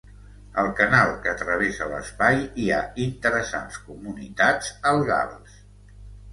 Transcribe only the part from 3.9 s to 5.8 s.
comunitats algals.